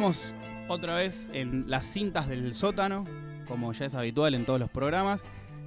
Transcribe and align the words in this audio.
Estamos 0.00 0.34
otra 0.68 0.94
vez 0.94 1.30
en 1.34 1.68
las 1.68 1.84
cintas 1.84 2.26
del 2.26 2.54
sótano, 2.54 3.04
como 3.46 3.70
ya 3.74 3.84
es 3.84 3.94
habitual 3.94 4.34
en 4.34 4.46
todos 4.46 4.58
los 4.58 4.70
programas, 4.70 5.22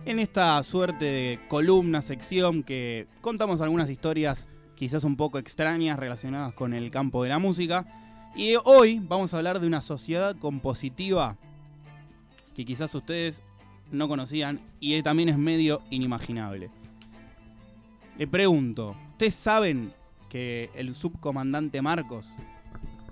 en 0.06 0.18
esta 0.18 0.64
suerte 0.64 1.06
de 1.06 1.40
columna, 1.50 2.02
sección 2.02 2.64
que 2.64 3.06
contamos 3.22 3.62
algunas 3.62 3.92
historias 3.92 4.48
quizás 4.74 5.04
un 5.04 5.18
poco 5.18 5.38
extrañas 5.38 6.00
relacionadas 6.00 6.56
con 6.56 6.74
el 6.74 6.90
campo 6.90 7.22
de 7.22 7.30
la 7.30 7.38
música. 7.38 7.86
Y 8.36 8.56
hoy 8.64 8.98
vamos 8.98 9.32
a 9.36 9.38
hablar 9.38 9.60
de 9.60 9.68
una 9.68 9.82
sociedad 9.82 10.36
compositiva 10.36 11.38
que 12.56 12.66
quizás 12.66 12.96
ustedes 12.96 13.44
no 13.92 14.08
conocían 14.08 14.62
y 14.80 15.00
también 15.04 15.30
es 15.30 15.38
medio 15.38 15.84
inimaginable. 15.92 16.72
Le 18.18 18.26
pregunto, 18.26 18.96
¿ustedes 19.12 19.36
saben 19.36 19.94
que 20.28 20.72
el 20.74 20.96
subcomandante 20.96 21.84
Marcos, 21.84 22.34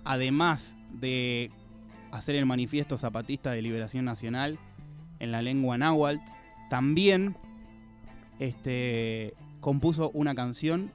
además 0.04 0.76
de 0.94 1.52
hacer 2.12 2.36
el 2.36 2.46
manifiesto 2.46 2.98
zapatista 2.98 3.52
de 3.52 3.62
liberación 3.62 4.06
nacional 4.06 4.60
en 5.20 5.32
la 5.32 5.42
lengua 5.42 5.78
náhuatl, 5.78 6.20
también 6.70 7.36
este, 8.40 9.34
compuso 9.60 10.10
una 10.14 10.36
canción 10.36 10.92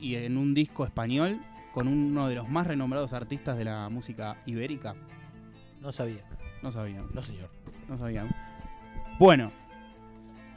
y 0.00 0.16
en 0.16 0.36
un 0.36 0.54
disco 0.54 0.84
español 0.84 1.40
con 1.72 1.88
uno 1.88 2.28
de 2.28 2.34
los 2.34 2.48
más 2.48 2.66
renombrados 2.66 3.12
artistas 3.12 3.56
de 3.58 3.64
la 3.64 3.88
música 3.88 4.36
ibérica. 4.46 4.94
No 5.80 5.92
sabía. 5.92 6.24
No 6.62 6.72
sabían. 6.72 7.06
No, 7.14 7.22
señor. 7.22 7.50
No 7.88 7.98
sabían. 7.98 8.28
Bueno, 9.18 9.52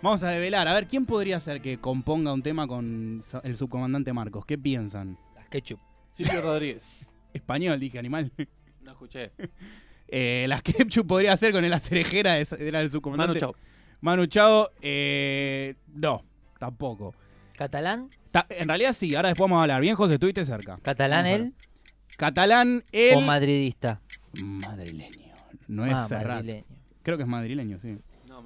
vamos 0.01 0.23
a 0.23 0.29
develar. 0.29 0.67
A 0.67 0.73
ver, 0.73 0.87
¿quién 0.87 1.05
podría 1.05 1.39
ser 1.39 1.61
que 1.61 1.77
componga 1.77 2.33
un 2.33 2.41
tema 2.41 2.67
con 2.67 3.21
el 3.43 3.57
subcomandante 3.57 4.13
Marcos? 4.13 4.45
¿Qué 4.45 4.57
piensan? 4.57 5.17
Las 5.35 5.47
ketchup. 5.49 5.79
Silvio 6.13 6.41
Rodríguez. 6.41 6.83
Español, 7.33 7.79
dije, 7.79 7.99
animal. 7.99 8.31
No 8.81 8.91
escuché. 8.91 9.31
Eh, 10.11 10.47
las 10.49 10.63
Ketchup 10.63 11.05
podría 11.05 11.37
ser 11.37 11.51
con 11.51 11.69
la 11.69 11.79
cerejera, 11.79 12.33
de- 12.33 12.47
era 12.67 12.81
el 12.81 12.89
subcomandante. 12.89 13.33
Manu 13.39 13.39
Chao. 13.39 13.55
Manu 14.01 14.25
Chao, 14.25 14.71
eh, 14.81 15.75
no, 15.93 16.23
tampoco. 16.57 17.13
¿Catalán? 17.55 18.09
Ta- 18.31 18.47
en 18.49 18.67
realidad 18.67 18.93
sí, 18.93 19.13
ahora 19.15 19.29
después 19.29 19.47
vamos 19.47 19.59
a 19.59 19.61
hablar. 19.65 19.81
Bien, 19.81 19.93
José, 19.95 20.15
estuviste 20.15 20.43
cerca. 20.45 20.79
¿Catalán 20.81 21.25
Vamos 21.25 21.31
a 21.31 21.35
él? 21.35 21.53
ver. 21.55 22.17
Catalán, 22.17 22.83
él. 22.91 23.17
¿O 23.17 23.21
madridista? 23.21 24.01
Madrileño. 24.43 25.35
No 25.67 25.85
es 25.85 25.93
Ah, 25.93 26.07
Serrat. 26.07 26.37
madrileño. 26.37 26.65
Creo 27.03 27.17
que 27.17 27.23
es 27.23 27.29
madrileño, 27.29 27.79
sí. 27.79 27.99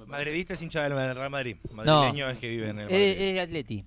Madridista 0.06 0.52
es 0.52 0.60
hincha 0.60 0.82
del 0.82 0.92
Real 0.92 1.30
Madrid. 1.30 1.56
Madrileño 1.72 2.28
es 2.28 2.38
que 2.38 2.48
vive 2.50 2.68
en 2.68 2.78
el 2.80 2.84
Madrid. 2.84 2.96
Es, 2.98 3.20
es 3.20 3.32
de 3.34 3.40
Atleti. 3.40 3.84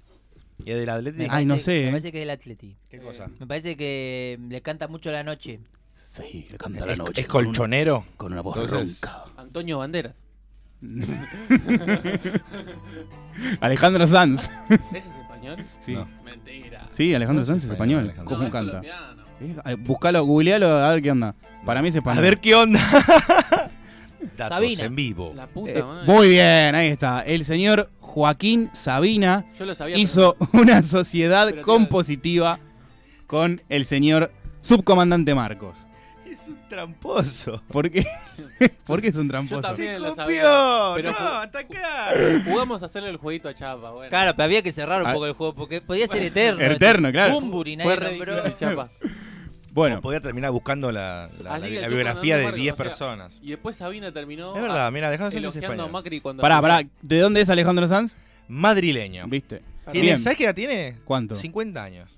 ¿Y 0.66 0.72
es 0.72 0.77
del 0.80 0.89
Atlético? 0.89 1.23
Me 1.23 1.30
Ay, 1.31 1.45
no 1.45 1.53
parece- 1.55 1.66
sé, 1.66 1.72
Me 1.72 1.88
eh. 1.88 1.91
parece 1.91 2.11
que 2.11 2.17
es 2.17 2.22
del 2.22 2.30
Atleti. 2.31 2.77
¿Qué 2.89 3.00
cosa? 3.00 3.27
Me 3.39 3.47
parece 3.47 3.77
que 3.77 4.39
le 4.50 4.61
canta 4.61 4.88
mucho 4.88 5.11
la 5.11 5.23
noche. 5.23 5.59
Sí, 5.95 6.47
le 6.52 6.58
canta 6.58 6.86
¿Es, 6.91 6.99
es 7.16 7.27
colchonero? 7.27 8.05
Con 8.17 8.33
una 8.33 8.41
voz 8.41 8.58
Entonces- 8.58 9.02
ronca. 9.02 9.23
Antonio 9.38 9.77
Banderas. 9.80 10.14
Alejandro 13.61 14.08
Sanz. 14.08 14.49
¿Ese 14.69 14.97
es 14.99 15.05
español? 15.22 15.58
Sí. 15.86 15.94
No. 15.94 16.08
Mentira. 16.23 16.88
Sí, 16.94 17.14
Alejandro 17.14 17.42
No 17.42 17.45
Sanz 17.47 17.64
es 17.64 17.69
español, 17.71 17.99
español. 18.02 18.03
Alejandro. 18.03 18.25
¿Cómo 18.25 18.39
No, 18.42 18.45
es 18.47 18.52
canta? 18.52 18.71
colombiano. 18.71 19.23
Eh, 19.39 19.55
a- 19.64 19.75
Buscalo, 19.75 20.25
googlealo 20.25 20.67
a 20.67 20.89
ver 20.92 21.02
qué 21.02 21.11
onda. 21.11 21.36
Para 21.66 21.81
mí 21.81 21.89
es 21.89 21.95
A 21.95 21.99
español. 21.99 22.23
ver 22.23 22.39
qué 22.39 22.55
onda. 22.55 22.80
Datos 24.37 24.57
Sabina. 24.57 24.83
en 24.85 24.95
vivo. 24.95 25.33
La 25.35 25.47
puta 25.47 25.71
Eh, 25.71 25.83
madre. 25.83 26.05
muy 26.11 26.29
bien, 26.29 26.75
ahí 26.75 26.87
está. 26.89 27.21
El 27.21 27.45
señor 27.45 27.89
Joaquín 27.99 28.69
Sabina 28.73 29.45
Yo 29.59 29.65
lo 29.65 29.75
sabía. 29.75 29.97
hizo 29.97 30.35
una 30.53 30.83
sociedad 30.83 31.45
Pero, 31.45 31.58
tío, 31.58 31.65
compositiva 31.65 32.59
con 33.27 33.61
el 33.69 33.86
señor 33.86 34.31
subcomandante 34.61 35.36
Marcos. 35.36 35.75
Es 36.30 36.47
un 36.49 36.58
tramposo. 36.69 37.61
¿Por 37.71 37.89
qué? 37.89 38.05
¿Por 38.86 39.02
qué 39.02 39.08
es 39.09 39.15
un 39.15 39.27
tramposo? 39.27 39.61
Yo 39.61 39.67
también. 39.67 39.93
Se 39.93 39.99
lo 39.99 40.09
copió. 40.09 40.23
sabía, 40.23 40.42
pero 40.95 41.11
no, 41.11 41.17
ju- 41.17 41.67
pero 42.11 42.43
Jugamos 42.43 42.83
a 42.83 42.86
hacerle 42.87 43.09
el 43.09 43.17
jueguito 43.17 43.49
a 43.49 43.53
Chapa. 43.53 43.92
Bueno. 43.92 44.09
Claro, 44.09 44.33
pero 44.36 44.43
había 44.45 44.61
que 44.61 44.71
cerrar 44.71 45.02
un 45.02 45.08
Ah. 45.08 45.13
poco 45.13 45.25
el 45.25 45.33
juego 45.33 45.53
porque 45.55 45.81
podía 45.81 46.08
ser 46.08 46.23
eterno. 46.23 46.61
Eterno, 46.63 47.11
claro. 47.11 47.33
Bumburi, 47.33 47.75
nadie 47.75 47.95
Fue 47.95 48.09
nombró. 48.11 48.49
Chapa. 48.58 48.89
Bueno, 49.77 50.02
Podía 50.02 50.20
terminar 50.20 50.49
buscando 50.52 50.92
la, 50.92 51.30
la- 51.39 51.60
biografía 51.60 52.36
de 52.38 52.45
subcomandante 52.45 52.61
10 52.61 52.77
Marcos, 52.80 52.93
o 52.93 52.98
sea, 52.98 53.08
personas. 53.08 53.39
Y 53.43 53.49
después 53.52 53.76
Sabina 53.77 54.11
terminó 54.11 54.55
Es 54.55 54.61
verdad, 54.64 54.92
mira, 54.92 55.11
dejando 55.11 55.27
a- 55.27 55.32
ser 55.32 55.39
elogiando 55.43 55.83
a. 55.83 55.88
Macri 55.88 56.20
cuando. 56.20 56.42
pará, 56.42 56.60
pará. 56.60 56.82
¿De 57.04 57.20
dónde 57.20 57.42
es 57.42 57.49
Alejandro 57.52 57.87
Sanz? 57.87 58.17
Madrileño. 58.48 59.27
¿Viste? 59.27 59.61
¿Tiene. 59.92 60.17
¿Sabes 60.17 60.36
qué 60.37 60.45
edad 60.45 60.55
tiene? 60.55 60.95
¿Cuánto? 61.05 61.36
50 61.36 61.83
años. 61.83 62.10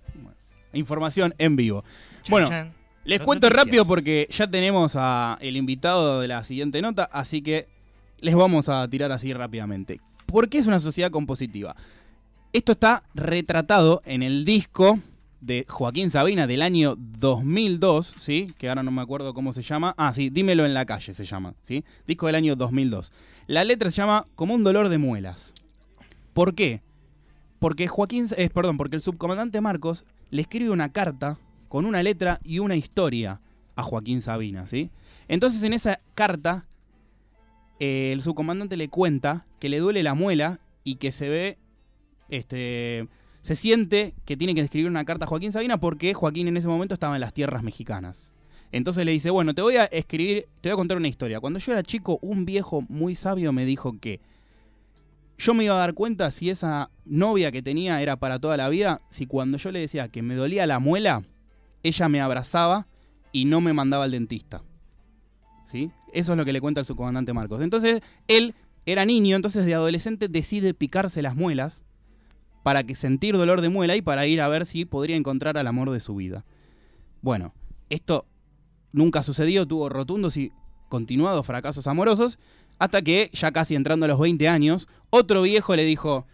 Información 0.72 1.34
en 1.38 1.56
vivo. 1.58 1.84
Chan, 2.22 2.30
Bueno, 2.32 2.48
chan. 2.48 2.72
Les 3.04 3.20
cuento 3.22 3.48
noticias. 3.48 3.66
rápido 3.66 3.86
porque 3.86 4.28
ya 4.32 4.48
tenemos 4.48 4.94
a 4.96 5.38
el 5.42 5.58
invitado 5.58 6.22
de 6.22 6.28
la 6.30 6.44
siguiente 6.46 6.82
nota, 6.82 7.10
así 7.12 7.42
que 7.42 7.68
les 8.20 8.36
vamos 8.36 8.70
a 8.70 8.88
tirar 8.88 9.12
así 9.12 9.34
rápidamente. 9.34 10.00
¿Por 10.28 10.48
qué 10.48 10.60
es 10.60 10.68
una 10.68 10.80
sociedad 10.80 11.12
compositiva? 11.12 11.76
Esto 12.54 12.72
está 12.74 13.04
retratado 13.16 14.02
en 14.06 14.22
el 14.24 14.46
disco 14.46 15.00
de 15.42 15.66
Joaquín 15.68 16.10
Sabina 16.10 16.48
del 16.48 16.62
año 16.62 16.96
2002, 16.98 18.16
¿sí? 18.20 18.54
Que 18.58 18.70
ahora 18.70 18.84
no 18.84 18.92
me 18.92 19.02
acuerdo 19.02 19.34
cómo 19.34 19.54
se 19.54 19.62
llama. 19.62 19.94
Ah, 19.98 20.14
sí, 20.14 20.30
Dímelo 20.30 20.66
en 20.66 20.74
la 20.74 20.86
calle 20.86 21.14
se 21.14 21.26
llama, 21.26 21.54
¿sí? 21.64 21.84
Disco 22.08 22.26
del 22.28 22.36
año 22.36 22.56
2002. 22.56 23.12
La 23.48 23.64
letra 23.64 23.90
se 23.90 23.98
llama 23.98 24.26
Como 24.36 24.54
un 24.54 24.64
dolor 24.64 24.90
de 24.90 24.98
muelas. 24.98 25.54
¿Por 26.34 26.56
qué? 26.56 26.82
Porque 27.60 27.88
Joaquín, 27.88 28.28
eh, 28.38 28.50
perdón, 28.50 28.78
porque 28.78 28.96
el 28.96 29.02
subcomandante 29.02 29.62
Marcos 29.62 30.06
le 30.30 30.42
escribe 30.42 30.70
una 30.70 30.92
carta 30.92 31.38
con 31.68 31.86
una 31.86 32.04
letra 32.04 32.40
y 32.44 32.60
una 32.60 32.76
historia 32.76 33.42
a 33.76 33.84
Joaquín 33.84 34.22
Sabina, 34.22 34.68
¿sí? 34.68 34.90
Entonces 35.28 35.64
en 35.64 35.74
esa 35.74 36.00
carta 36.16 36.66
eh, 37.80 38.12
el 38.14 38.22
subcomandante 38.22 38.78
le 38.78 38.90
cuenta 38.90 39.46
que 39.60 39.70
le 39.70 39.80
duele 39.80 40.04
la 40.04 40.14
muela 40.14 40.60
y 40.84 40.96
que 40.96 41.12
se 41.12 41.30
ve, 41.30 41.58
este, 42.30 43.08
se 43.42 43.56
siente 43.56 44.14
que 44.26 44.38
tiene 44.38 44.54
que 44.56 44.62
escribir 44.62 44.90
una 44.90 45.06
carta 45.06 45.26
a 45.26 45.28
Joaquín 45.28 45.52
Sabina 45.52 45.80
porque 45.80 46.14
Joaquín 46.14 46.48
en 46.48 46.58
ese 46.58 46.68
momento 46.68 46.94
estaba 46.94 47.16
en 47.16 47.22
las 47.22 47.34
tierras 47.34 47.64
mexicanas. 47.64 48.34
Entonces 48.72 49.06
le 49.06 49.12
dice, 49.12 49.30
bueno, 49.30 49.56
te 49.56 49.62
voy 49.62 49.78
a 49.78 49.86
escribir, 49.86 50.48
te 50.62 50.70
voy 50.70 50.74
a 50.74 50.78
contar 50.78 50.98
una 50.98 51.08
historia. 51.08 51.40
Cuando 51.40 51.60
yo 51.60 51.72
era 51.72 51.82
chico, 51.82 52.20
un 52.22 52.46
viejo 52.46 52.84
muy 52.88 53.16
sabio 53.16 53.52
me 53.52 53.66
dijo 53.66 54.00
que 54.00 54.22
yo 55.38 55.54
me 55.54 55.64
iba 55.64 55.76
a 55.76 55.80
dar 55.80 55.94
cuenta 55.94 56.30
si 56.32 56.50
esa 56.50 56.92
novia 57.06 57.52
que 57.52 57.62
tenía 57.62 58.02
era 58.02 58.18
para 58.18 58.40
toda 58.40 58.58
la 58.58 58.70
vida, 58.70 59.02
si 59.10 59.26
cuando 59.26 59.58
yo 59.58 59.72
le 59.72 59.80
decía 59.80 60.10
que 60.10 60.22
me 60.22 60.36
dolía 60.36 60.68
la 60.68 60.80
muela, 60.80 61.24
ella 61.82 62.10
me 62.10 62.22
abrazaba 62.22 62.88
y 63.32 63.46
no 63.46 63.62
me 63.62 63.74
mandaba 63.74 64.04
al 64.04 64.12
dentista. 64.12 64.62
¿Sí? 65.66 65.92
Eso 66.14 66.34
es 66.34 66.38
lo 66.38 66.46
que 66.46 66.54
le 66.54 66.62
cuenta 66.62 66.82
el 66.82 66.86
subcomandante 66.86 67.32
Marcos. 67.32 67.62
Entonces, 67.62 68.02
él 68.28 68.54
era 68.86 69.06
niño, 69.06 69.36
entonces 69.36 69.66
de 69.66 69.76
adolescente 69.76 70.28
decide 70.28 70.74
picarse 70.74 71.22
las 71.22 71.36
muelas 71.36 71.84
para 72.70 72.84
que 72.84 72.94
sentir 72.94 73.36
dolor 73.36 73.62
de 73.62 73.70
muela 73.70 73.96
y 73.96 74.04
para 74.04 74.28
ir 74.28 74.42
a 74.42 74.48
ver 74.48 74.68
si 74.68 74.86
podría 74.86 75.16
encontrar 75.16 75.58
al 75.58 75.66
amor 75.66 75.90
de 75.90 76.00
su 76.00 76.14
vida. 76.14 76.46
Bueno, 77.20 77.56
esto 77.90 78.28
nunca 78.92 79.24
sucedió, 79.24 79.66
tuvo 79.66 79.90
rotundos 79.90 80.38
y 80.38 80.52
continuados 80.88 81.48
fracasos 81.48 81.88
amorosos, 81.88 82.38
hasta 82.78 83.02
que, 83.02 83.32
ya 83.34 83.52
casi 83.52 83.74
entrando 83.74 84.06
a 84.06 84.10
los 84.10 84.20
20 84.20 84.48
años, 84.48 84.88
otro 85.10 85.42
viejo 85.42 85.76
le 85.76 85.84
dijo, 85.84 86.28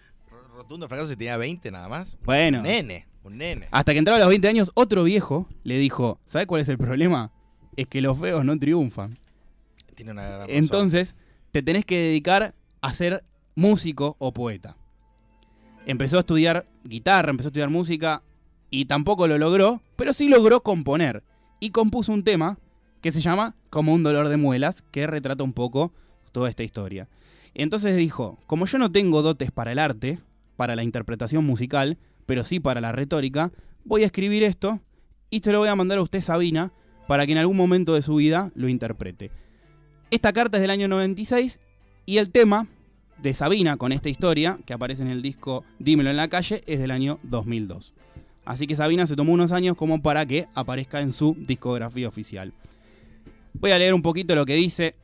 Rotundo 0.53 0.89
fracaso 0.89 1.07
si 1.07 1.15
tenía 1.15 1.37
20 1.37 1.71
nada 1.71 1.87
más. 1.87 2.17
bueno, 2.25 2.57
Un 2.57 2.63
nene, 2.65 3.07
un 3.23 3.37
nene. 3.37 3.69
hasta 3.71 3.93
que 3.93 3.99
entraba 3.99 4.17
a 4.17 4.19
los 4.19 4.27
20 4.27 4.45
años, 4.49 4.71
otro 4.73 5.05
viejo 5.05 5.47
le 5.63 5.77
dijo, 5.77 6.19
¿sabes 6.25 6.47
cuál 6.47 6.59
es 6.59 6.67
el 6.67 6.77
problema? 6.77 7.31
Es 7.77 7.87
que 7.87 8.01
los 8.01 8.19
feos 8.19 8.43
no 8.43 8.59
triunfan. 8.59 9.17
Tiene 9.95 10.11
una 10.11 10.23
gran 10.23 10.39
razón. 10.41 10.53
Entonces, 10.53 11.15
te 11.51 11.63
tenés 11.63 11.85
que 11.85 11.97
dedicar 11.97 12.53
a 12.81 12.93
ser 12.93 13.23
músico 13.55 14.17
o 14.19 14.33
poeta. 14.33 14.75
Empezó 15.85 16.17
a 16.17 16.21
estudiar 16.21 16.65
guitarra, 16.83 17.29
empezó 17.29 17.47
a 17.47 17.51
estudiar 17.51 17.69
música 17.69 18.23
y 18.69 18.85
tampoco 18.85 19.27
lo 19.27 19.37
logró, 19.37 19.81
pero 19.95 20.13
sí 20.13 20.27
logró 20.27 20.61
componer. 20.61 21.23
Y 21.59 21.69
compuso 21.69 22.11
un 22.11 22.23
tema 22.23 22.57
que 23.01 23.11
se 23.11 23.21
llama 23.21 23.55
Como 23.69 23.93
un 23.93 24.03
dolor 24.03 24.29
de 24.29 24.37
muelas, 24.37 24.81
que 24.91 25.07
retrata 25.07 25.43
un 25.43 25.53
poco 25.53 25.93
toda 26.31 26.49
esta 26.49 26.63
historia. 26.63 27.07
Entonces 27.53 27.95
dijo, 27.95 28.37
como 28.47 28.65
yo 28.65 28.77
no 28.77 28.91
tengo 28.91 29.21
dotes 29.21 29.51
para 29.51 29.71
el 29.71 29.79
arte, 29.79 30.19
para 30.57 30.75
la 30.75 30.83
interpretación 30.83 31.45
musical, 31.45 31.97
pero 32.25 32.43
sí 32.43 32.59
para 32.59 32.81
la 32.81 32.91
retórica, 32.91 33.51
voy 33.83 34.03
a 34.03 34.07
escribir 34.07 34.43
esto 34.43 34.79
y 35.29 35.41
te 35.41 35.51
lo 35.51 35.59
voy 35.59 35.69
a 35.69 35.75
mandar 35.75 35.99
a 35.99 36.01
usted, 36.01 36.21
Sabina, 36.21 36.71
para 37.07 37.25
que 37.25 37.31
en 37.33 37.37
algún 37.37 37.57
momento 37.57 37.93
de 37.93 38.01
su 38.01 38.15
vida 38.15 38.51
lo 38.55 38.67
interprete. 38.67 39.31
Esta 40.11 40.33
carta 40.33 40.57
es 40.57 40.61
del 40.61 40.71
año 40.71 40.87
96 40.87 41.59
y 42.05 42.17
el 42.17 42.31
tema 42.31 42.67
de 43.21 43.33
Sabina 43.33 43.77
con 43.77 43.91
esta 43.91 44.09
historia, 44.09 44.59
que 44.65 44.73
aparece 44.73 45.01
en 45.01 45.09
el 45.09 45.21
disco 45.21 45.63
Dímelo 45.79 46.09
en 46.09 46.17
la 46.17 46.27
calle, 46.27 46.63
es 46.67 46.79
del 46.79 46.91
año 46.91 47.19
2002. 47.23 47.93
Así 48.45 48.67
que 48.67 48.75
Sabina 48.75 49.07
se 49.07 49.15
tomó 49.15 49.33
unos 49.33 49.51
años 49.51 49.75
como 49.75 50.01
para 50.01 50.25
que 50.25 50.47
aparezca 50.53 51.01
en 51.01 51.13
su 51.13 51.35
discografía 51.39 52.07
oficial. 52.07 52.53
Voy 53.53 53.71
a 53.71 53.79
leer 53.79 53.93
un 53.93 54.01
poquito 54.01 54.35
lo 54.35 54.45
que 54.45 54.55
dice 54.55 54.95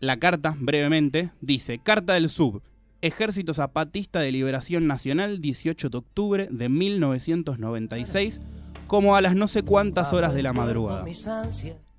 la 0.00 0.18
carta 0.18 0.54
brevemente. 0.58 1.30
Dice, 1.40 1.78
Carta 1.78 2.14
del 2.14 2.28
Sub, 2.28 2.62
Ejército 3.02 3.52
Zapatista 3.52 4.20
de 4.20 4.32
Liberación 4.32 4.86
Nacional, 4.86 5.40
18 5.40 5.90
de 5.90 5.98
octubre 5.98 6.48
de 6.50 6.68
1996, 6.68 8.40
como 8.86 9.16
a 9.16 9.20
las 9.20 9.34
no 9.34 9.48
sé 9.48 9.62
cuántas 9.62 10.12
horas 10.12 10.34
de 10.34 10.42
la 10.42 10.52
madrugada. 10.52 11.04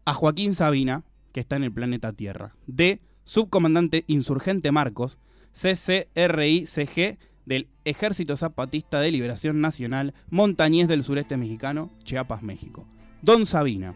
a 0.06 0.14
Joaquín 0.14 0.56
Sabina, 0.56 1.04
que 1.34 1.40
está 1.40 1.58
en 1.58 1.64
el 1.66 1.74
planeta 1.74 2.14
Tierra. 2.14 2.56
D. 2.66 3.02
Subcomandante 3.26 4.06
Insurgente 4.08 4.72
Marcos, 4.72 5.18
CCRICG 5.54 7.18
del 7.46 7.68
Ejército 7.86 8.36
Zapatista 8.36 9.00
de 9.00 9.12
Liberación 9.12 9.62
Nacional, 9.62 10.14
Montañés 10.30 10.88
del 10.88 11.04
Sureste 11.04 11.38
Mexicano, 11.38 11.90
Chiapas, 12.04 12.44
México. 12.44 12.86
Don 13.22 13.46
Sabina. 13.46 13.96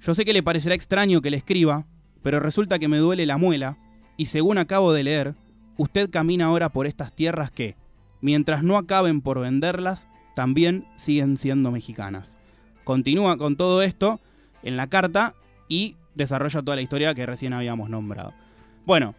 Yo 0.00 0.14
sé 0.14 0.24
que 0.24 0.32
le 0.32 0.42
parecerá 0.42 0.74
extraño 0.74 1.22
que 1.22 1.30
le 1.30 1.36
escriba, 1.36 1.86
pero 2.22 2.40
resulta 2.40 2.78
que 2.78 2.88
me 2.88 2.98
duele 2.98 3.24
la 3.24 3.38
muela, 3.38 3.78
y 4.16 4.26
según 4.26 4.58
acabo 4.58 4.92
de 4.92 5.04
leer, 5.04 5.34
usted 5.76 6.10
camina 6.10 6.46
ahora 6.46 6.68
por 6.68 6.86
estas 6.86 7.12
tierras 7.14 7.50
que, 7.50 7.76
mientras 8.20 8.62
no 8.62 8.76
acaben 8.76 9.20
por 9.20 9.40
venderlas, 9.40 10.08
también 10.34 10.86
siguen 10.96 11.36
siendo 11.36 11.70
mexicanas. 11.70 12.36
Continúa 12.82 13.38
con 13.38 13.56
todo 13.56 13.82
esto 13.82 14.20
en 14.62 14.76
la 14.76 14.88
carta 14.88 15.34
y 15.68 15.96
desarrolla 16.14 16.62
toda 16.62 16.76
la 16.76 16.82
historia 16.82 17.14
que 17.14 17.26
recién 17.26 17.52
habíamos 17.52 17.88
nombrado. 17.88 18.34
Bueno, 18.84 19.14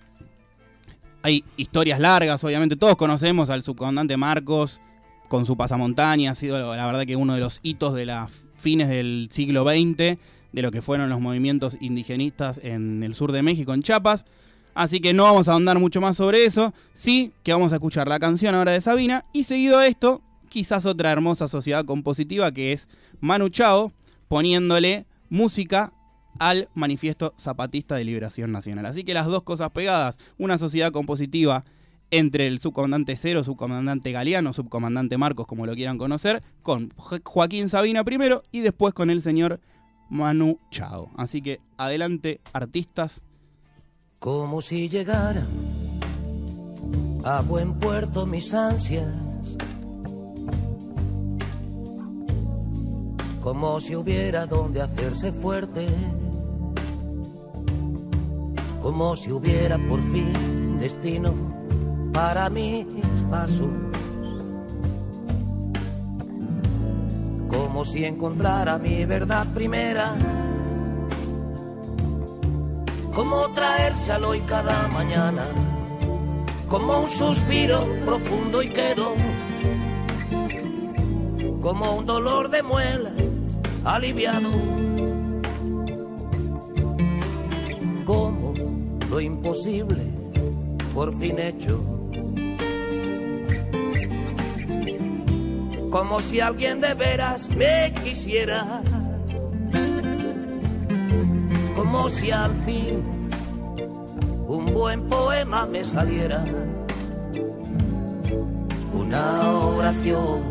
hay 1.25 1.43
historias 1.57 1.99
largas, 1.99 2.43
obviamente 2.43 2.75
todos 2.75 2.95
conocemos 2.97 3.49
al 3.49 3.63
subcomandante 3.63 4.15
Marcos 4.15 4.79
con 5.27 5.47
su 5.47 5.57
pasamontaña, 5.57 6.29
ha 6.29 6.35
sido 6.35 6.75
la 6.75 6.85
verdad 6.85 7.03
que 7.03 7.15
uno 7.15 7.33
de 7.33 7.39
los 7.39 7.61
hitos 7.63 7.95
de 7.95 8.05
las 8.05 8.31
fines 8.53 8.89
del 8.89 9.29
siglo 9.31 9.63
XX, 9.63 9.97
de 9.97 10.61
lo 10.61 10.69
que 10.69 10.83
fueron 10.83 11.09
los 11.09 11.19
movimientos 11.19 11.77
indigenistas 11.79 12.59
en 12.63 13.01
el 13.01 13.15
sur 13.15 13.31
de 13.31 13.41
México, 13.41 13.73
en 13.73 13.81
Chiapas. 13.81 14.25
Así 14.75 14.99
que 14.99 15.15
no 15.15 15.23
vamos 15.23 15.47
a 15.47 15.53
ahondar 15.53 15.79
mucho 15.79 15.99
más 15.99 16.15
sobre 16.15 16.45
eso. 16.45 16.75
Sí 16.93 17.31
que 17.41 17.53
vamos 17.53 17.73
a 17.73 17.77
escuchar 17.77 18.07
la 18.07 18.19
canción 18.19 18.53
ahora 18.53 18.73
de 18.73 18.81
Sabina. 18.81 19.25
Y 19.33 19.45
seguido 19.45 19.79
a 19.79 19.87
esto, 19.87 20.21
quizás 20.47 20.85
otra 20.85 21.11
hermosa 21.11 21.47
sociedad 21.47 21.85
compositiva 21.85 22.51
que 22.51 22.71
es 22.71 22.87
Manu 23.19 23.49
Chao, 23.49 23.93
poniéndole 24.27 25.07
música 25.29 25.91
al 26.39 26.69
Manifiesto 26.73 27.33
Zapatista 27.39 27.95
de 27.95 28.03
Liberación 28.03 28.51
Nacional. 28.51 28.85
Así 28.85 29.03
que 29.03 29.13
las 29.13 29.25
dos 29.27 29.43
cosas 29.43 29.71
pegadas, 29.71 30.17
una 30.37 30.57
sociedad 30.57 30.91
compositiva 30.91 31.63
entre 32.11 32.47
el 32.47 32.59
subcomandante 32.59 33.15
Cero, 33.15 33.43
subcomandante 33.43 34.11
Galeano, 34.11 34.53
subcomandante 34.53 35.17
Marcos, 35.17 35.47
como 35.47 35.65
lo 35.65 35.73
quieran 35.73 35.97
conocer, 35.97 36.43
con 36.61 36.91
Jo- 36.97 37.17
Joaquín 37.23 37.67
Sabina 37.69 38.03
primero 38.03 38.43
y 38.51 38.61
después 38.61 38.93
con 38.93 39.09
el 39.09 39.21
señor 39.21 39.59
Manu 40.09 40.59
Chao. 40.69 41.09
Así 41.17 41.41
que 41.41 41.61
adelante, 41.77 42.41
artistas. 42.53 43.21
Como 44.19 44.61
si 44.61 44.87
llegara 44.87 45.45
a 47.23 47.41
buen 47.41 47.79
puerto 47.79 48.25
mis 48.27 48.53
ansias. 48.53 49.57
Como 53.41 53.79
si 53.79 53.95
hubiera 53.95 54.45
donde 54.45 54.81
hacerse 54.81 55.31
fuerte. 55.31 55.87
Como 58.85 59.15
si 59.15 59.31
hubiera 59.31 59.79
por 59.79 59.99
fin 59.99 60.77
destino 60.77 61.33
para 62.13 62.51
mis 62.51 62.85
pasos. 63.31 63.71
Como 67.47 67.83
si 67.83 68.05
encontrara 68.05 68.77
mi 68.77 69.03
verdad 69.05 69.47
primera. 69.55 70.13
Como 73.11 73.49
traérselo 73.53 74.29
hoy 74.29 74.41
cada 74.41 74.87
mañana, 74.89 75.47
como 76.69 76.99
un 76.99 77.09
suspiro 77.09 77.87
profundo 78.05 78.61
y 78.61 78.69
quedo, 78.69 79.15
como 81.59 81.95
un 81.95 82.05
dolor 82.05 82.51
de 82.51 82.61
muelas 82.61 83.13
aliviado, 83.83 84.51
lo 89.15 89.21
imposible 89.21 90.03
por 90.93 91.15
fin 91.15 91.39
hecho. 91.39 91.81
Como 95.89 96.19
si 96.19 96.41
alguien 96.41 96.81
de 96.81 96.93
veras 96.95 97.49
me 97.49 97.93
quisiera 98.03 98.83
como 101.77 102.09
si 102.09 102.31
al 102.31 102.53
fin 102.65 103.05
un 104.47 104.73
buen 104.73 105.07
poema 105.07 105.65
me 105.65 105.85
saliera. 105.85 106.43
Una 108.91 109.49
oración. 109.49 110.41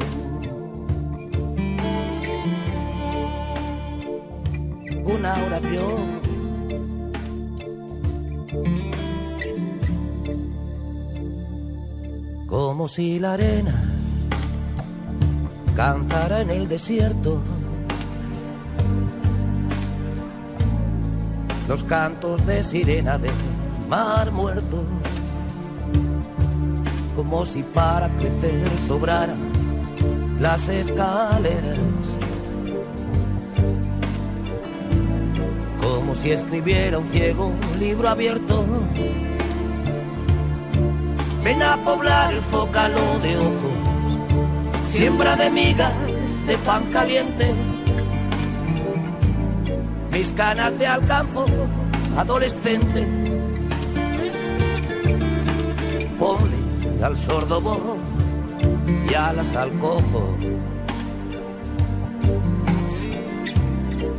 Una 5.05 5.35
oración. 5.47 6.34
Como 12.47 12.89
si 12.89 13.19
la 13.19 13.33
arena 13.35 13.75
cantara 15.75 16.41
en 16.41 16.51
el 16.51 16.69
desierto. 16.69 17.43
los 21.69 21.83
cantos 21.85 22.45
de 22.47 22.63
sirena 22.63 23.19
del 23.19 23.33
mar 23.89 24.31
muerto, 24.31 24.85
como 27.15 27.45
si 27.45 27.63
para 27.63 28.09
crecer 28.17 28.79
sobraran 28.79 29.39
las 30.41 30.69
escaleras, 30.69 31.79
como 35.85 36.15
si 36.15 36.31
escribiera 36.31 36.99
un 36.99 37.07
ciego 37.07 37.53
libro 37.79 38.09
abierto. 38.09 38.65
Ven 41.45 41.63
a 41.63 41.77
poblar 41.85 42.33
el 42.33 42.41
zócalo 42.41 43.19
de 43.23 43.37
ojos, 43.37 44.19
siembra 44.89 45.37
de 45.37 45.51
migas 45.51 45.95
de 46.47 46.59
pan 46.59 46.85
caliente 46.91 47.55
mis 50.15 50.31
canas 50.31 50.79
de 50.79 50.87
alcanzo 50.87 51.45
adolescente. 52.17 53.05
Ponle 56.19 57.05
al 57.05 57.17
sordo 57.17 57.61
voz 57.61 57.99
y 59.11 59.15
alas 59.15 59.55
al 59.57 59.73
cojo. 59.81 60.39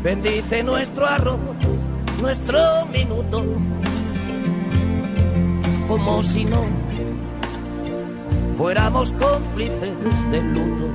Bendice 0.03 0.63
nuestro 0.63 1.05
arroz, 1.07 1.39
nuestro 2.21 2.85
minuto, 2.91 3.43
como 5.87 6.23
si 6.23 6.45
no 6.45 6.63
fuéramos 8.57 9.11
cómplices 9.13 10.31
del 10.31 10.53
luto 10.53 10.89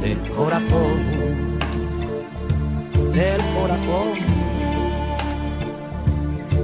del 0.00 0.30
corazón 0.30 1.24
del 3.14 3.40
corazón, 3.54 4.14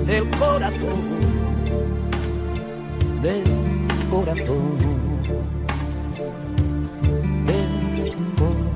del 0.04 0.30
corazón, 0.30 1.02
del 3.22 3.44
corazón, 4.10 4.78
del 7.46 7.64
corazón. 8.36 8.69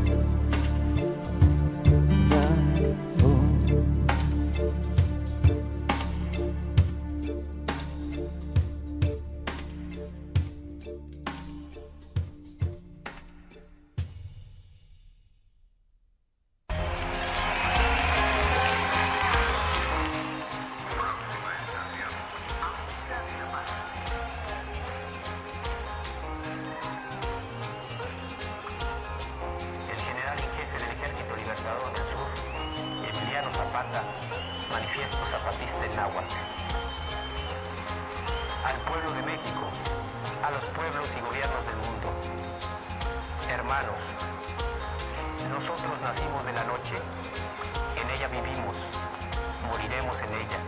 Manifiesto 35.14 35.26
zapatista 35.26 35.84
en 35.84 35.96
náhuatl. 35.96 36.34
Al 38.64 38.76
pueblo 38.88 39.10
de 39.12 39.22
México, 39.22 39.68
a 40.42 40.50
los 40.50 40.68
pueblos 40.70 41.08
y 41.16 41.20
gobiernos 41.20 41.66
del 41.66 41.76
mundo. 41.76 42.08
Hermanos, 43.48 44.00
nosotros 45.50 45.92
nacimos 46.02 46.44
de 46.44 46.52
la 46.52 46.64
noche, 46.64 46.94
en 47.96 48.10
ella 48.10 48.28
vivimos, 48.28 48.76
moriremos 49.68 50.16
en 50.20 50.32
ella. 50.34 50.58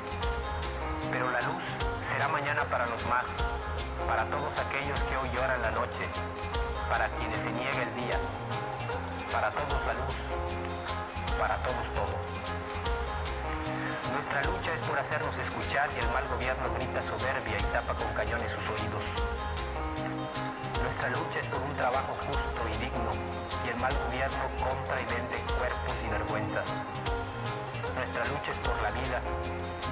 Pero 1.10 1.30
la 1.30 1.40
luz 1.40 1.64
será 2.10 2.28
mañana 2.28 2.62
para 2.64 2.86
los 2.86 3.04
más, 3.06 3.24
para 4.06 4.24
todos 4.26 4.52
aquellos 4.58 5.00
que 5.00 5.16
hoy 5.16 5.30
lloran 5.34 5.62
la 5.62 5.70
noche, 5.70 6.04
para 6.90 7.08
quienes 7.16 7.40
se 7.42 7.50
niega 7.52 7.82
el 7.82 7.94
día, 7.94 8.18
para 9.32 9.50
todos 9.50 9.80
la 9.86 9.94
luz. 9.94 10.14
para 11.38 11.62
todos 11.62 11.86
todo. 11.94 12.65
Nuestra 14.16 14.40
lucha 14.48 14.72
es 14.72 14.86
por 14.88 14.98
hacernos 14.98 15.36
escuchar 15.36 15.90
y 15.92 16.00
el 16.00 16.08
mal 16.08 16.24
gobierno 16.32 16.72
grita 16.72 17.04
soberbia 17.04 17.60
y 17.60 17.64
tapa 17.68 17.92
con 17.92 18.08
cañones 18.16 18.48
sus 18.48 18.64
oídos. 18.72 19.04
Nuestra 20.80 21.08
lucha 21.12 21.36
es 21.44 21.46
por 21.52 21.60
un 21.60 21.74
trabajo 21.76 22.16
justo 22.24 22.60
y 22.64 22.76
digno 22.80 23.12
y 23.60 23.68
el 23.68 23.76
mal 23.76 23.92
gobierno 24.08 24.40
compra 24.56 24.96
y 24.96 25.04
vende 25.12 25.36
cuerpos 25.60 25.96
y 26.00 26.08
vergüenzas. 26.08 26.64
Nuestra 27.92 28.24
lucha 28.32 28.50
es 28.56 28.60
por 28.64 28.80
la 28.80 28.90
vida 28.96 29.20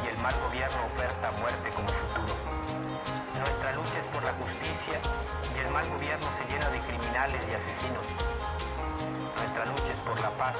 y 0.01 0.09
el 0.09 0.17
mal 0.25 0.35
gobierno 0.49 0.81
oferta 0.89 1.29
muerte 1.45 1.69
como 1.77 1.89
futuro. 1.93 2.35
Nuestra 3.45 3.77
lucha 3.77 3.97
es 4.01 4.09
por 4.09 4.25
la 4.25 4.33
justicia 4.41 5.05
y 5.53 5.59
el 5.61 5.69
mal 5.69 5.85
gobierno 5.93 6.27
se 6.41 6.49
llena 6.49 6.73
de 6.73 6.81
criminales 6.81 7.45
y 7.45 7.53
asesinos. 7.53 8.09
Nuestra 9.65 9.87
lucha 9.87 9.99
es 9.99 10.01
por 10.05 10.21
la 10.21 10.31
paz 10.37 10.57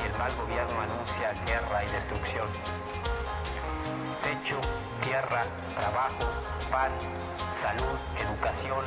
y 0.00 0.06
el 0.06 0.18
mal 0.18 0.32
gobierno 0.34 0.80
anuncia 0.80 1.34
guerra 1.46 1.84
y 1.84 1.88
destrucción. 1.88 2.48
Techo, 4.22 4.58
tierra, 5.02 5.42
trabajo, 5.78 6.26
pan, 6.70 6.90
salud, 7.60 7.94
educación, 8.18 8.84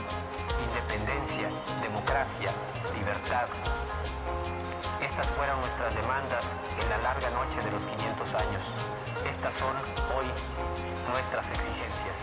independencia, 0.68 1.50
democracia, 1.82 2.52
libertad. 2.94 3.48
Estas 5.00 5.28
fueron 5.28 5.60
nuestras 5.60 5.96
demandas 5.96 6.46
en 6.82 6.90
la 6.90 6.98
larga 6.98 7.30
noche 7.30 7.62
de 7.64 7.72
los 7.72 7.86
500 7.86 8.36
años. 8.36 8.64
Estas 9.32 9.54
son 9.56 9.76
hoy 10.18 10.28
nuestras 11.08 11.46
exigencias. 11.48 12.16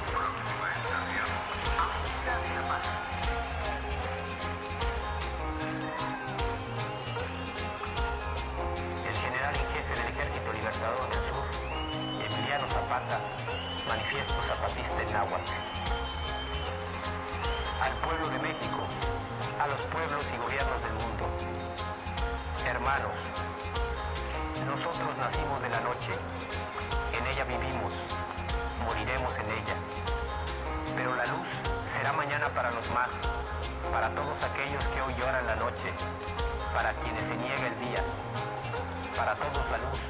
Manifiesto 14.08 14.42
zapatista 14.42 15.02
en 15.02 15.12
náhuatl. 15.12 15.52
Al 17.82 17.92
pueblo 18.00 18.28
de 18.28 18.38
México, 18.38 18.80
a 19.60 19.66
los 19.66 19.84
pueblos 19.86 20.24
y 20.32 20.36
gobiernos 20.38 20.82
del 20.82 20.92
mundo, 20.92 21.28
hermanos, 22.64 23.16
nosotros 24.64 25.12
nacimos 25.18 25.60
de 25.60 25.68
la 25.68 25.80
noche, 25.80 26.12
en 27.12 27.26
ella 27.26 27.44
vivimos, 27.44 27.92
moriremos 28.86 29.32
en 29.36 29.46
ella. 29.50 29.76
Pero 30.96 31.14
la 31.14 31.26
luz 31.26 31.48
será 31.92 32.12
mañana 32.14 32.48
para 32.48 32.70
los 32.70 32.88
más, 32.92 33.10
para 33.92 34.08
todos 34.14 34.42
aquellos 34.42 34.84
que 34.86 35.02
hoy 35.02 35.14
lloran 35.20 35.46
la 35.46 35.56
noche, 35.56 35.92
para 36.74 36.92
quienes 37.04 37.22
se 37.28 37.36
niega 37.36 37.66
el 37.66 37.78
día, 37.80 38.02
para 39.14 39.34
todos 39.34 39.70
la 39.70 39.76
luz, 39.76 40.00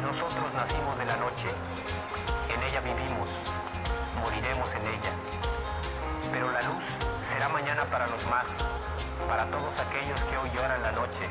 nosotros 0.00 0.54
nacimos 0.54 0.96
de 0.96 1.04
la 1.04 1.16
noche, 1.18 1.44
en 2.48 2.62
ella 2.62 2.80
vivimos, 2.80 3.28
moriremos 4.18 4.66
en 4.72 4.86
ella. 4.86 5.12
Pero 6.32 6.50
la 6.50 6.62
luz 6.62 6.84
será 7.28 7.50
mañana 7.50 7.84
para 7.84 8.06
los 8.06 8.24
más, 8.30 8.46
para 9.28 9.44
todos 9.50 9.78
aquellos 9.78 10.18
que 10.22 10.38
hoy 10.38 10.50
lloran 10.56 10.82
la 10.82 10.92
noche, 10.92 11.28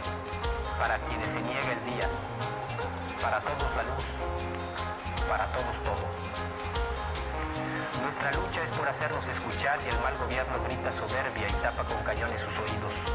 para 0.79 0.99
quienes 1.09 1.25
se 1.33 1.41
niega 1.41 1.71
el 1.73 1.83
día, 1.95 2.07
para 3.23 3.39
todos 3.39 3.75
la 3.75 3.83
luz, 3.89 4.05
para 5.27 5.51
todos 5.51 5.75
todo. 5.81 6.05
Nuestra 8.03 8.31
lucha 8.33 8.63
es 8.69 8.77
por 8.77 8.87
hacernos 8.87 9.25
escuchar 9.25 9.79
y 9.83 9.89
el 9.89 9.99
mal 9.99 10.15
gobierno 10.19 10.61
grita 10.63 10.91
soberbia 10.91 11.47
y 11.49 11.53
tapa 11.53 11.83
con 11.85 12.03
cañones 12.03 12.39
sus 12.39 12.59
oídos. 12.59 13.12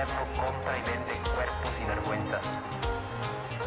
Gobierno 0.00 0.24
compra 0.32 0.78
y 0.78 0.82
vende 0.88 1.12
cuerpos 1.28 1.72
y 1.76 1.84
vergüenzas. 1.84 2.46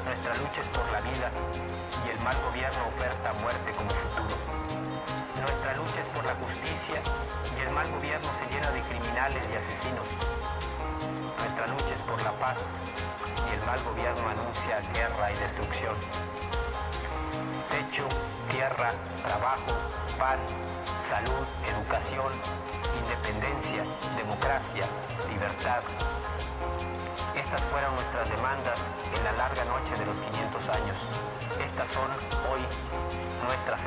Nuestra 0.04 0.34
lucha 0.34 0.62
es 0.62 0.68
por 0.74 0.92
la 0.92 1.02
vida 1.02 1.30
y 1.30 2.10
el 2.10 2.20
mal 2.26 2.36
gobierno 2.50 2.88
oferta 2.90 3.34
muerte 3.34 3.70
como 3.78 3.90
futuro. 3.92 4.36
Nuestra 5.38 5.74
lucha 5.78 6.00
es 6.02 6.10
por 6.10 6.26
la 6.26 6.34
justicia 6.34 7.00
y 7.56 7.62
el 7.62 7.70
mal 7.70 7.86
gobierno 7.92 8.30
se 8.42 8.50
llena 8.50 8.72
de 8.72 8.82
criminales 8.82 9.46
y 9.46 9.54
asesinos. 9.54 10.08
Nuestra 11.38 11.68
lucha 11.68 11.94
es 11.94 12.02
por 12.02 12.20
la 12.24 12.32
paz 12.42 12.58
y 13.46 13.54
el 13.54 13.66
mal 13.66 13.80
gobierno 13.84 14.30
anuncia 14.30 14.82
guerra 14.92 15.32
y 15.32 15.36
destrucción. 15.38 15.96
Techo, 17.70 18.08
tierra, 18.64 18.90
trabajo, 19.28 19.76
pan, 20.18 20.40
salud, 21.10 21.46
educación, 21.68 22.32
independencia, 22.96 23.84
democracia, 24.16 24.86
libertad. 25.30 25.82
Estas 27.36 27.62
fueron 27.64 27.94
nuestras 27.96 28.30
demandas 28.30 28.80
en 29.18 29.24
la 29.26 29.34
larga 29.34 29.66
noche 29.66 30.00
de 30.00 30.06
los 30.06 30.16
500 30.16 30.70
años. 30.80 30.98
Estas 31.60 31.90
son 31.92 32.08
hoy 32.54 32.62
nuestras 33.44 33.82